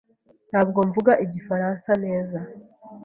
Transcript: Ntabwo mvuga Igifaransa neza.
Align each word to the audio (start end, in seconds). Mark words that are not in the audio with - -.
Ntabwo 0.49 0.79
mvuga 0.87 1.11
Igifaransa 1.25 1.91
neza. 2.03 2.39